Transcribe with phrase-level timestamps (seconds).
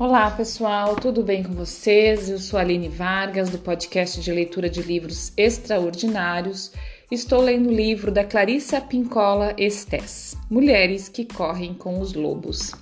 [0.00, 2.30] Olá pessoal, tudo bem com vocês?
[2.30, 6.70] Eu sou Aline Vargas, do podcast de leitura de livros extraordinários.
[7.10, 12.72] Estou lendo o livro da Clarissa Pincola Estes, Mulheres que Correm com os Lobos.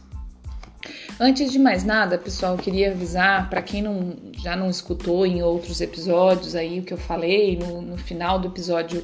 [1.19, 5.81] Antes de mais nada, pessoal, queria avisar para quem não, já não escutou em outros
[5.81, 9.03] episódios aí o que eu falei no, no final do episódio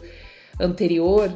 [0.60, 1.34] anterior,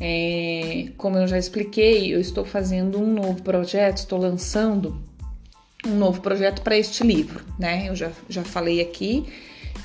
[0.00, 5.00] é, como eu já expliquei, eu estou fazendo um novo projeto, estou lançando
[5.86, 7.88] um novo projeto para este livro, né?
[7.88, 9.24] Eu já, já falei aqui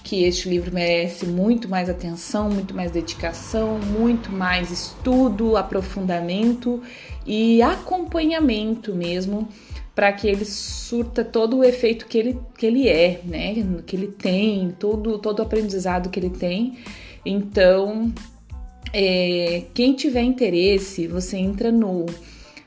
[0.04, 6.82] que este livro merece muito mais atenção, muito mais dedicação, muito mais estudo, aprofundamento
[7.26, 9.48] e acompanhamento mesmo
[9.94, 13.55] para que ele surta todo o efeito que ele, que ele é, né?
[13.86, 16.77] Que ele tem, todo, todo o aprendizado que ele tem.
[17.26, 18.12] Então,
[18.94, 22.05] é, quem tiver interesse, você entra no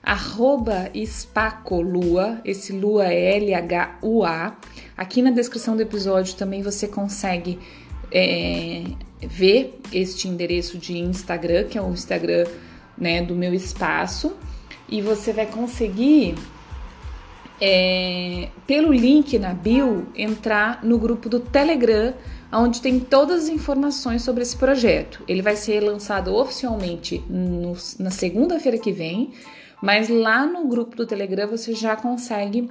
[0.04, 4.56] arroba espacolua, esse lua é L-H-U-A.
[4.96, 7.58] Aqui na descrição do episódio também você consegue
[8.12, 8.84] é,
[9.20, 12.46] ver este endereço de Instagram, que é o Instagram
[12.96, 14.36] né, do meu espaço,
[14.88, 16.34] e você vai conseguir,
[17.60, 22.14] é, pelo link na bio, entrar no grupo do Telegram,
[22.52, 25.24] onde tem todas as informações sobre esse projeto.
[25.26, 29.32] Ele vai ser lançado oficialmente no, na segunda-feira que vem
[29.82, 32.68] mas lá no grupo do Telegram você já consegue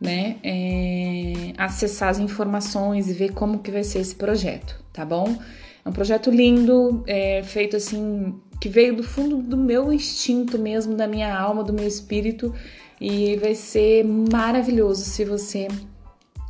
[0.00, 5.36] né, é, acessar as informações e ver como que vai ser esse projeto, tá bom?
[5.84, 10.96] É um projeto lindo, é, feito assim, que veio do fundo do meu instinto mesmo,
[10.96, 12.54] da minha alma, do meu espírito,
[13.00, 15.68] e vai ser maravilhoso se você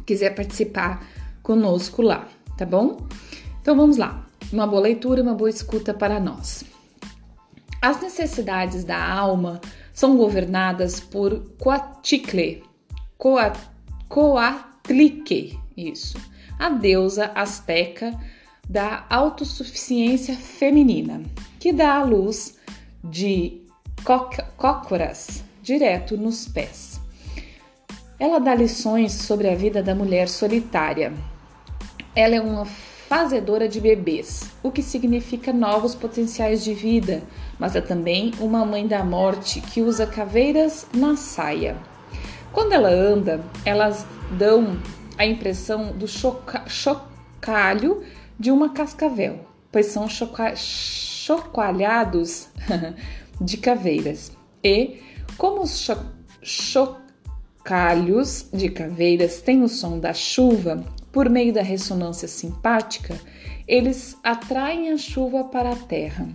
[0.04, 1.04] quiser participar
[1.42, 3.06] conosco lá, tá bom?
[3.60, 4.24] Então vamos lá.
[4.52, 6.64] Uma boa leitura, uma boa escuta para nós.
[7.82, 9.60] As necessidades da alma
[9.96, 12.62] são governadas por Coatlicue,
[14.08, 16.18] Coatlique, isso,
[16.58, 18.14] a deusa asteca
[18.68, 21.22] da autossuficiência feminina,
[21.58, 22.58] que dá a luz
[23.02, 23.62] de
[24.58, 27.00] cócoras direto nos pés.
[28.20, 31.14] Ela dá lições sobre a vida da mulher solitária.
[32.14, 37.22] Ela é uma fazedora de bebês, o que significa novos potenciais de vida,
[37.58, 41.76] mas é também uma mãe da morte que usa caveiras na saia.
[42.52, 44.06] Quando ela anda, elas
[44.38, 44.78] dão
[45.18, 48.04] a impressão do choca chocalho
[48.38, 49.40] de uma cascavel,
[49.72, 50.06] pois são
[50.56, 52.48] chocalhados
[53.40, 54.32] de caveiras.
[54.62, 55.00] E,
[55.36, 55.96] como os cho
[56.42, 63.18] chocalhos de caveiras têm o som da chuva, por meio da ressonância simpática,
[63.66, 66.28] eles atraem a chuva para a terra.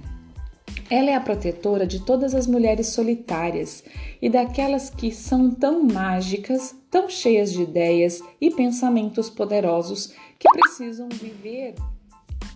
[0.91, 3.81] Ela é a protetora de todas as mulheres solitárias
[4.21, 11.07] e daquelas que são tão mágicas, tão cheias de ideias e pensamentos poderosos que precisam
[11.07, 11.75] viver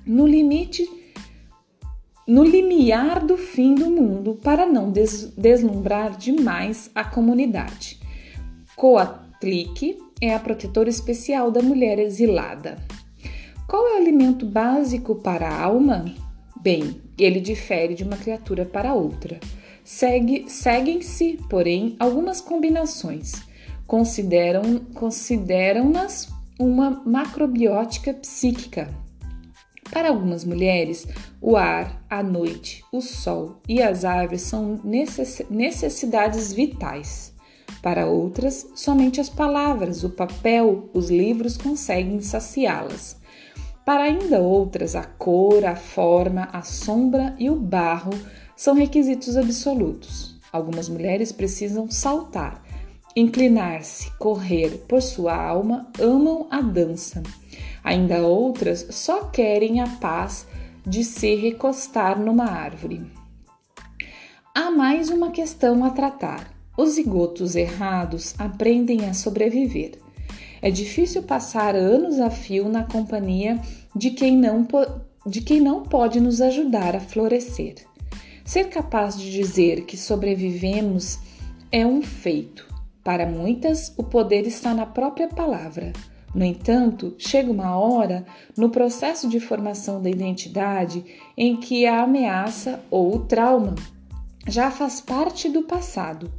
[0.06, 0.85] no limite
[2.28, 8.02] no limiar do fim do mundo para não des deslumbrar demais a comunidade.
[8.75, 12.84] Coatlique é a protetora especial da mulher exilada.
[13.66, 16.03] Qual é o alimento básico para a alma?
[16.62, 19.40] Bem, ele difere de uma criatura para outra.
[19.84, 23.34] Segue, seguem-se, porém, algumas combinações.
[23.86, 26.28] Consideram, consideram-nas
[26.59, 28.90] uma macrobiótica psíquica.
[29.92, 31.08] Para algumas mulheres,
[31.40, 34.82] o ar, a noite, o sol e as árvores são
[35.50, 37.34] necessidades vitais.
[37.84, 43.18] Para outras, somente as palavras, o papel, os livros conseguem saciá-las.
[43.85, 48.09] Para ainda outras, a cor, a forma, a sombra e o barro
[48.56, 50.35] são requisitos absolutos.
[50.51, 52.63] Algumas mulheres precisam saltar,
[53.16, 57.22] inclinar-se, correr, por sua alma amam a dança.
[57.84, 60.47] Ainda outras só querem a paz
[60.84, 63.05] de se recostar numa árvore.
[64.53, 66.52] Há mais uma questão a tratar.
[66.76, 70.04] Os zigotos errados aprendem a sobreviver.
[70.61, 73.59] É difícil passar anos a fio na companhia
[73.96, 74.67] de quem não,
[75.25, 77.75] de quem não pode nos ajudar a florescer.
[78.43, 81.19] Ser capaz de dizer que sobrevivemos
[81.72, 82.66] é um feito.
[83.03, 85.93] Para muitas, o poder está na própria palavra.
[86.34, 88.25] No entanto, chega uma hora
[88.57, 91.05] no processo de formação da identidade
[91.37, 93.75] em que a ameaça ou o trauma
[94.47, 96.31] já faz parte do passado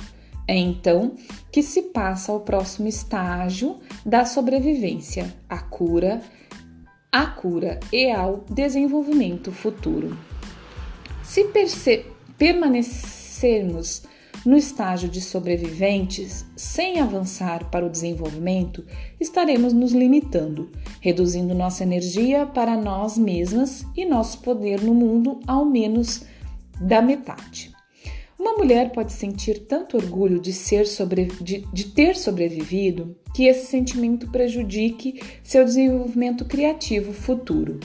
[0.49, 1.15] é então
[1.51, 6.23] que se passa ao próximo estágio da sobrevivência, a cura,
[7.11, 10.17] a cura e ao desenvolvimento futuro.
[11.23, 11.47] Se
[12.39, 14.05] permanecermos
[14.45, 18.85] no estágio de sobreviventes, sem avançar para o desenvolvimento,
[19.19, 20.71] estaremos nos limitando,
[21.01, 26.25] reduzindo nossa energia para nós mesmas e nosso poder no mundo ao menos
[26.81, 27.76] da metade.
[28.39, 33.67] Uma mulher pode sentir tanto orgulho de, ser sobre, de, de ter sobrevivido que esse
[33.67, 37.81] sentimento prejudique seu desenvolvimento criativo futuro.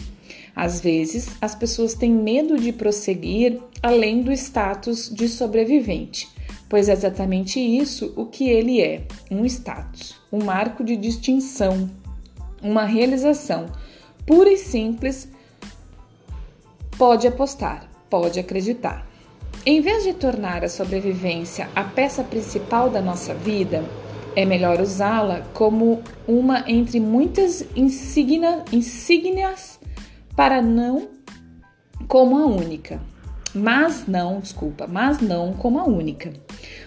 [0.56, 6.28] Às vezes, as pessoas têm medo de prosseguir além do status de sobrevivente,
[6.68, 11.90] pois é exatamente isso o que ele é: um status, um marco de distinção,
[12.62, 13.68] uma realização
[14.26, 15.30] pura e simples.
[16.98, 19.11] Pode apostar, pode acreditar.
[19.64, 23.86] Em vez de tornar a sobrevivência a peça principal da nossa vida,
[24.36, 29.80] é melhor usá-la como uma entre muitas insígnias
[30.36, 31.10] para não
[32.08, 33.00] como a única.
[33.54, 36.34] Mas não, desculpa, mas não como a única.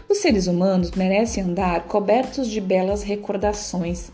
[0.08, 4.10] Os seres humanos merecem andar cobertos de belas recordações,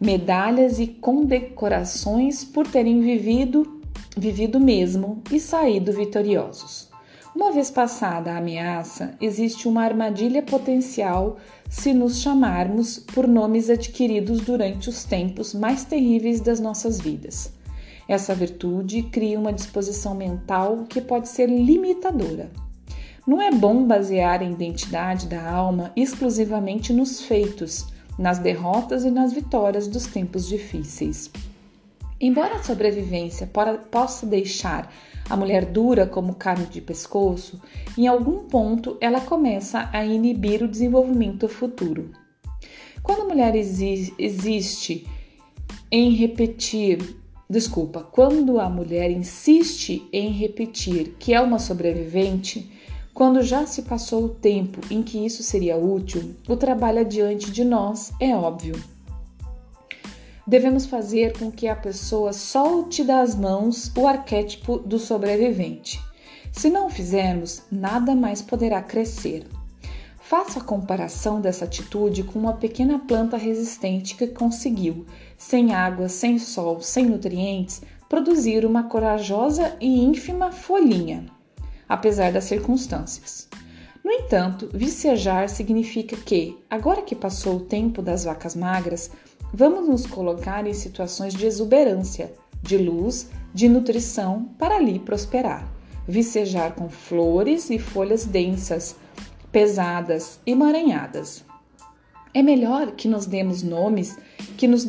[0.00, 3.80] medalhas e condecorações por terem vivido,
[4.16, 6.92] vivido mesmo e saído vitoriosos.
[7.34, 11.36] Uma vez passada a ameaça, existe uma armadilha potencial
[11.68, 17.52] se nos chamarmos por nomes adquiridos durante os tempos mais terríveis das nossas vidas.
[18.08, 22.52] Essa virtude cria uma disposição mental que pode ser limitadora.
[23.26, 27.86] Não é bom basear a identidade da alma exclusivamente nos feitos,
[28.16, 31.32] nas derrotas e nas vitórias dos tempos difíceis.
[32.26, 33.46] Embora a sobrevivência
[33.90, 34.90] possa deixar
[35.28, 37.60] a mulher dura como carne de pescoço,
[37.98, 42.12] em algum ponto ela começa a inibir o desenvolvimento futuro.
[43.02, 45.06] Quando a mulher exi existe
[45.90, 47.14] em repetir,
[47.48, 52.72] desculpa, quando a mulher insiste em repetir que é uma sobrevivente,
[53.12, 57.64] quando já se passou o tempo em que isso seria útil, o trabalho adiante de
[57.64, 58.93] nós é óbvio
[60.46, 66.00] devemos fazer com que a pessoa solte das mãos o arquétipo do sobrevivente.
[66.52, 69.46] Se não fizermos, nada mais poderá crescer.
[70.20, 75.04] Faça a comparação dessa atitude com uma pequena planta resistente que conseguiu,
[75.36, 81.26] sem água, sem sol, sem nutrientes, produzir uma corajosa e ínfima folhinha,
[81.88, 83.48] apesar das circunstâncias.
[84.04, 89.10] No entanto, vicejar significa que, agora que passou o tempo das vacas magras,
[89.54, 95.72] vamos nos colocar em situações de exuberância, de luz, de nutrição para ali prosperar,
[96.08, 98.96] vicejar com flores e folhas densas,
[99.52, 101.44] pesadas, emaranhadas.
[102.34, 104.18] É melhor que nos demos nomes
[104.56, 104.84] que nos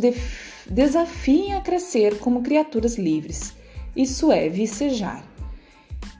[0.67, 3.53] desafiem a crescer como criaturas livres.
[3.95, 5.23] Isso é vicejar.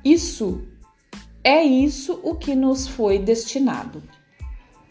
[0.04, 0.62] Isso
[1.44, 4.04] é isso o que nos foi destinado.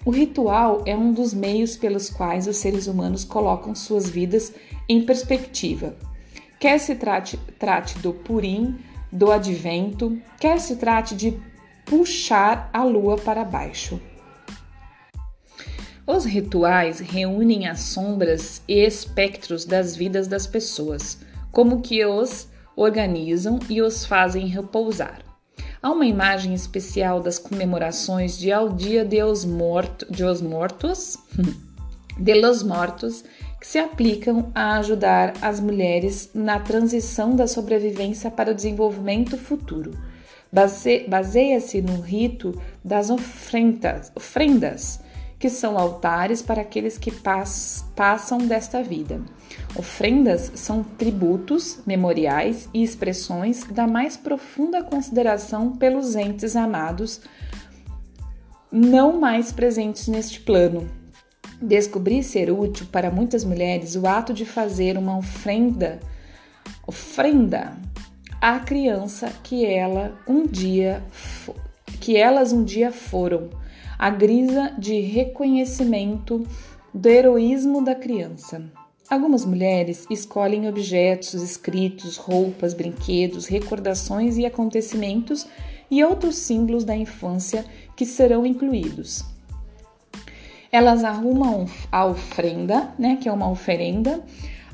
[0.04, 4.52] O ritual é um dos meios pelos quais os seres humanos colocam suas vidas
[4.86, 5.96] em perspectiva.
[6.60, 8.78] Quer se trate, trate do Purim,
[9.10, 11.40] do advento, quer se trate de
[11.86, 13.98] puxar a lua para baixo.
[16.06, 21.18] Os rituais reúnem as sombras e espectros das vidas das pessoas,
[21.50, 22.46] como que os
[22.76, 25.23] organizam e os fazem repousar.
[25.84, 31.18] Há uma imagem especial das comemorações de ao dia de os, morto, de os mortos,
[32.18, 33.22] de los mortos,
[33.60, 39.92] que se aplicam a ajudar as mulheres na transição da sobrevivência para o desenvolvimento futuro.
[41.06, 45.00] Baseia-se no rito das ofrendas, ofrendas
[45.44, 49.20] que são altares para aqueles que pass passam desta vida.
[49.76, 57.20] Ofrendas são tributos, memoriais e expressões da mais profunda consideração pelos entes amados,
[58.72, 60.88] não mais presentes neste plano.
[61.60, 66.00] Descobri ser útil para muitas mulheres o ato de fazer uma ofrenda,
[66.86, 67.76] ofrenda
[68.40, 71.04] à criança que ela um dia
[72.00, 73.50] que elas um dia foram
[73.98, 76.46] a grisa de reconhecimento
[76.92, 78.64] do heroísmo da criança.
[79.10, 85.46] Algumas mulheres escolhem objetos, escritos, roupas, brinquedos, recordações e acontecimentos
[85.90, 89.24] e outros símbolos da infância que serão incluídos.
[90.72, 94.24] Elas arrumam a ofrenda, né, que é uma oferenda,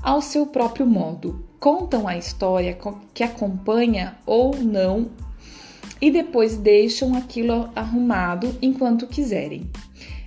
[0.03, 1.45] ao seu próprio modo.
[1.59, 2.79] Contam a história
[3.13, 5.11] que acompanha ou não
[6.01, 9.69] e depois deixam aquilo arrumado enquanto quiserem.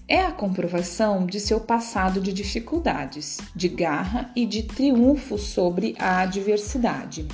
[0.08, 6.20] É a comprovação de seu passado de dificuldades, de garra e de triunfo sobre a
[6.20, 7.25] adversidade.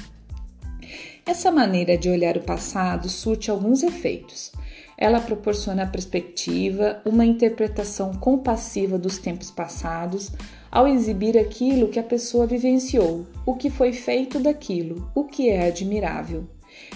[1.26, 4.52] Essa maneira de olhar o passado surte alguns efeitos.
[4.98, 10.32] Ela proporciona a perspectiva, uma interpretação compassiva dos tempos passados,
[10.72, 15.68] ao exibir aquilo que a pessoa vivenciou, o que foi feito daquilo, o que é
[15.68, 16.48] admirável.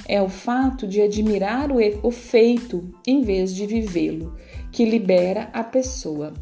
[0.07, 4.35] É o fato de admirar o feito em vez de vivê-lo
[4.71, 6.33] que libera a pessoa.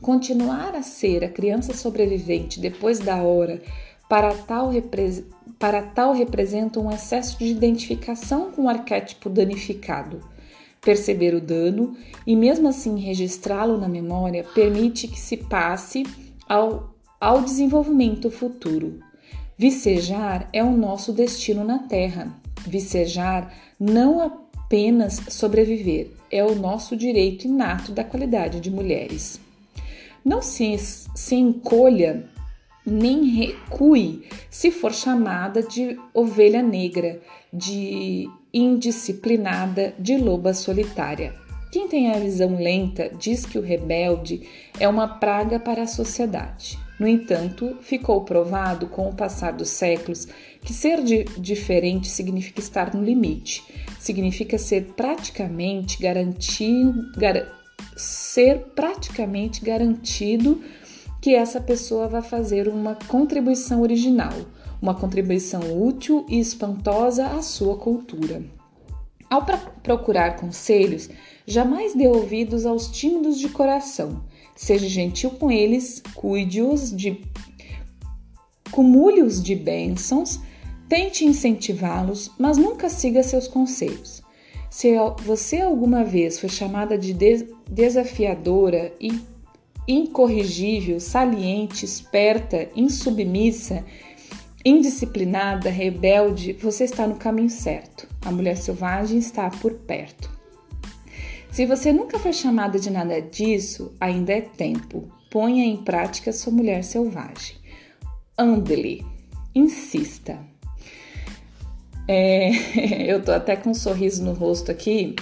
[0.00, 3.62] Continuar a ser a criança sobrevivente depois da hora
[4.08, 4.70] para tal,
[5.58, 10.20] para tal representa um excesso de identificação com o arquétipo danificado.
[10.80, 11.96] Perceber o dano
[12.26, 16.04] e, mesmo assim, registrá-lo na memória permite que se passe
[16.46, 19.00] ao, ao desenvolvimento futuro.
[19.56, 22.34] Vicejar é o nosso destino na Terra.
[22.66, 29.40] Vicejar não apenas sobreviver, é o nosso direito inato da qualidade de mulheres.
[30.24, 32.28] Não se, se encolha
[32.86, 37.20] nem recue se for chamada de ovelha negra,
[37.52, 41.34] de indisciplinada, de loba solitária.
[41.72, 44.46] Quem tem a visão lenta diz que o rebelde
[44.78, 46.78] é uma praga para a sociedade.
[46.98, 50.28] No entanto, ficou provado com o passar dos séculos
[50.60, 51.02] que ser
[51.38, 53.62] diferente significa estar no limite,
[53.98, 57.46] significa ser praticamente garantido, gar,
[57.96, 60.62] ser praticamente garantido
[61.20, 64.32] que essa pessoa vai fazer uma contribuição original,
[64.80, 68.42] uma contribuição útil e espantosa à sua cultura.
[69.28, 69.44] Ao
[69.82, 71.08] procurar conselhos,
[71.46, 74.22] jamais dê ouvidos aos tímidos de coração.
[74.54, 77.20] Seja gentil com eles, cuide-os de
[78.70, 80.40] cumule-os de bênçãos,
[80.88, 84.22] tente incentivá-los, mas nunca siga seus conselhos.
[84.68, 84.92] Se
[85.24, 87.14] você alguma vez foi chamada de
[87.70, 89.12] desafiadora e
[89.86, 93.84] incorrigível, saliente, esperta, insubmissa,
[94.64, 98.08] indisciplinada, rebelde, você está no caminho certo.
[98.24, 100.33] A mulher selvagem está por perto.
[101.54, 105.08] Se você nunca foi chamada de nada disso, ainda é tempo.
[105.30, 107.54] Ponha em prática sua mulher selvagem.
[108.36, 109.06] Ande-lhe,
[109.54, 110.36] insista.
[112.08, 112.50] É,
[113.08, 115.14] eu tô até com um sorriso no rosto aqui,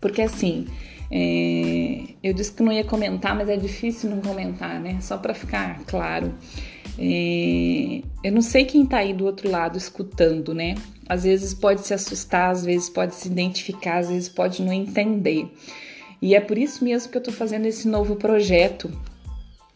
[0.00, 0.66] porque assim,
[1.08, 4.98] é, eu disse que não ia comentar, mas é difícil não comentar, né?
[5.00, 6.34] Só para ficar claro.
[6.98, 10.74] É, eu não sei quem tá aí do outro lado escutando, né?
[11.08, 15.50] Às vezes pode se assustar, às vezes pode se identificar, às vezes pode não entender.
[16.20, 18.90] E é por isso mesmo que eu tô fazendo esse novo projeto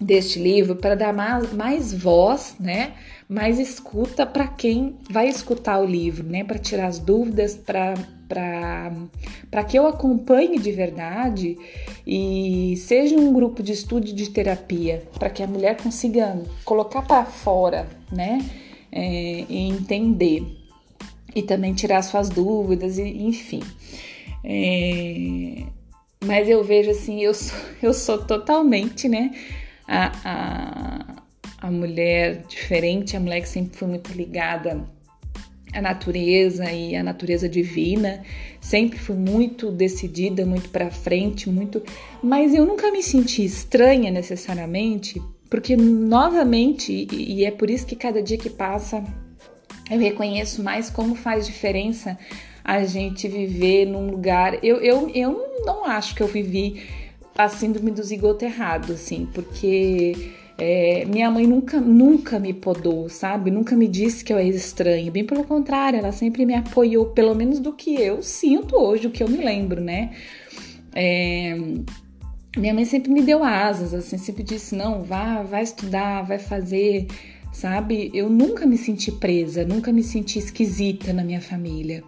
[0.03, 2.93] deste livro para dar mais, mais voz, né?
[3.29, 6.45] Mais escuta para quem vai escutar o livro, né?
[6.45, 7.95] Para tirar as dúvidas, para
[9.51, 11.55] para que eu acompanhe de verdade
[12.07, 17.27] e seja um grupo de estudo de terapia, para que a mulher consiga colocar para
[17.27, 18.39] fora, né?
[18.91, 20.62] É, e entender
[21.35, 23.63] e também tirar suas dúvidas, e, enfim.
[24.45, 25.65] É,
[26.25, 29.33] mas eu vejo assim, eu sou, eu sou totalmente, né?
[29.87, 34.87] A, a, a mulher diferente, a mulher que sempre foi muito ligada
[35.73, 38.23] a natureza e a natureza divina.
[38.61, 41.83] Sempre fui muito decidida, muito para frente, muito,
[42.23, 45.21] mas eu nunca me senti estranha necessariamente,
[45.51, 49.03] porque novamente, e é por isso que cada dia que passa
[49.93, 52.19] eu reconheço mais como faz diferença
[52.65, 54.63] a gente viver num lugar.
[54.65, 56.83] Eu, eu, eu não acho que eu vivi
[57.37, 63.51] a síndrome do zigoto errado, assim, porque é, minha mãe nunca, nunca me podou, sabe?
[63.51, 65.11] Nunca me disse que eu era estranha.
[65.11, 69.11] Bem pelo contrário, ela sempre me apoiou, pelo menos do que eu sinto hoje, o
[69.11, 70.13] que eu me lembro, né?
[70.95, 71.57] É,
[72.57, 77.07] minha mãe sempre me deu asas, assim, sempre disse: não, vá, vai estudar, vai fazer,
[77.53, 78.11] sabe?
[78.15, 82.03] Eu nunca me senti presa, nunca me senti esquisita na minha família.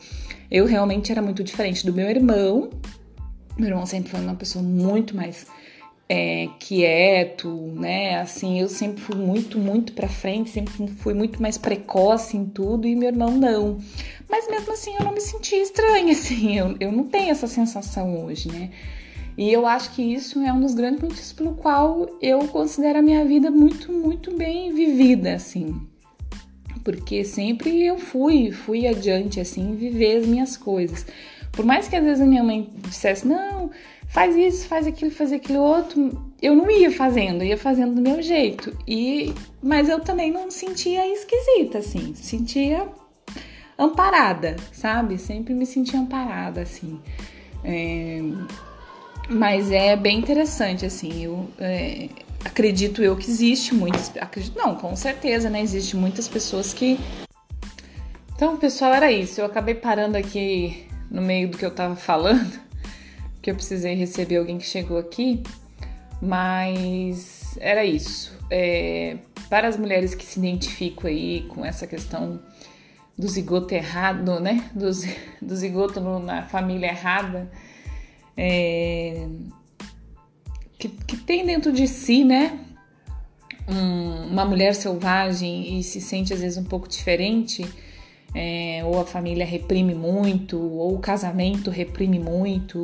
[0.50, 2.70] Eu realmente era muito diferente do meu irmão.
[3.58, 5.46] Meu irmão sempre foi uma pessoa muito mais
[6.08, 8.20] é, quieto, né?
[8.20, 12.86] Assim, eu sempre fui muito, muito para frente, sempre fui muito mais precoce em tudo
[12.86, 13.78] e meu irmão não.
[14.28, 18.24] Mas mesmo assim eu não me senti estranha, assim, eu, eu não tenho essa sensação
[18.24, 18.70] hoje, né?
[19.36, 23.02] E eu acho que isso é um dos grandes motivos pelo qual eu considero a
[23.02, 25.80] minha vida muito, muito bem vivida, assim.
[26.84, 31.06] Porque sempre eu fui, fui adiante, assim, viver as minhas coisas.
[31.50, 33.70] Por mais que às vezes a minha mãe dissesse, não,
[34.08, 36.32] faz isso, faz aquilo, faz aquilo outro.
[36.40, 38.76] Eu não ia fazendo, ia fazendo do meu jeito.
[38.86, 42.86] E mas eu também não sentia esquisita assim, sentia
[43.78, 45.18] amparada, sabe?
[45.18, 47.00] Sempre me sentia amparada assim.
[47.62, 48.20] É,
[49.28, 51.24] mas é bem interessante assim.
[51.24, 52.08] Eu é,
[52.44, 55.60] acredito eu que existe muitas, acredito não, com certeza, né?
[55.62, 56.98] Existe muitas pessoas que
[58.36, 59.40] então, pessoal, era isso.
[59.40, 62.58] Eu acabei parando aqui no meio do que eu tava falando,
[63.40, 65.42] que eu precisei receber alguém que chegou aqui,
[66.20, 68.36] mas era isso.
[68.50, 72.42] É, para as mulheres que se identificam aí com essa questão
[73.16, 74.68] do zigoto errado, né?
[74.74, 74.90] Do,
[75.40, 77.48] do zigoto na família errada,
[78.36, 79.26] é,
[80.78, 82.58] que, que tem dentro de si, né?
[83.68, 87.64] Um, uma mulher selvagem e se sente às vezes um pouco diferente,
[88.34, 92.82] é, ou a família reprime muito, ou o casamento reprime muito,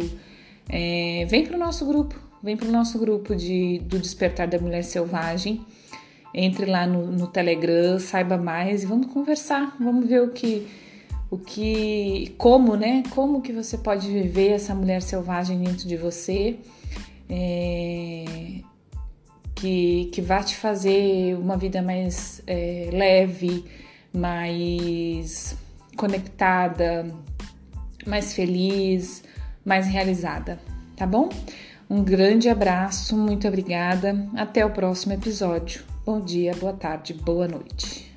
[0.69, 4.59] é, vem para o nosso grupo, vem para o nosso grupo de, do Despertar da
[4.59, 5.61] Mulher Selvagem.
[6.33, 10.69] Entre lá no, no Telegram, saiba mais e vamos conversar, vamos ver o que
[11.31, 13.03] o que como né?
[13.11, 16.59] Como que você pode viver essa mulher selvagem dentro de você
[17.29, 18.25] é,
[19.55, 23.65] que, que vai te fazer uma vida mais é, leve
[24.13, 25.57] mais
[25.97, 27.07] conectada
[28.05, 29.23] mais feliz
[29.65, 30.59] mais realizada
[30.97, 31.29] tá bom?
[31.89, 34.15] Um grande abraço muito obrigada.
[34.37, 35.83] Até o próximo episódio.
[36.05, 38.10] Bom dia boa tarde boa noite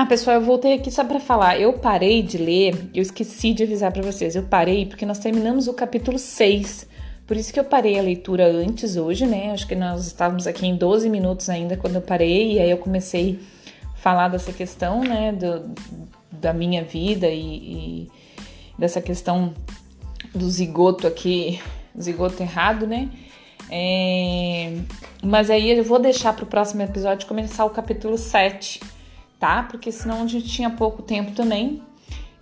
[0.00, 1.58] ah, pessoal, eu voltei aqui só para falar.
[1.58, 4.36] Eu parei de ler, eu esqueci de avisar para vocês.
[4.36, 6.86] Eu parei porque nós terminamos o capítulo 6.
[7.26, 9.50] Por isso que eu parei a leitura antes hoje, né?
[9.50, 12.78] Acho que nós estávamos aqui em 12 minutos ainda quando eu parei, e aí eu
[12.78, 13.40] comecei
[13.92, 15.68] a falar dessa questão, né, do,
[16.30, 18.08] da minha vida e, e
[18.78, 19.52] dessa questão
[20.32, 21.60] do zigoto aqui,
[22.00, 23.08] zigoto errado, né?
[23.68, 24.74] É,
[25.24, 28.80] mas aí eu vou deixar para o próximo episódio começar o capítulo 7
[29.38, 29.62] tá?
[29.62, 31.82] Porque senão a gente tinha pouco tempo também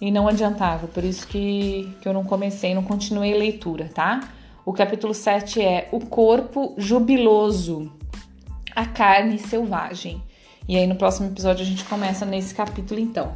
[0.01, 0.87] e não adiantava.
[0.87, 4.21] Por isso que, que eu não comecei, não continuei a leitura, tá?
[4.65, 7.93] O capítulo 7 é O Corpo Jubiloso,
[8.75, 10.23] a Carne Selvagem.
[10.69, 13.33] E aí no próximo episódio a gente começa nesse capítulo então.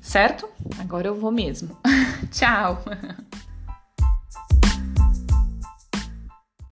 [0.00, 0.48] Certo?
[0.78, 1.76] Agora eu vou mesmo.
[2.32, 2.82] Tchau!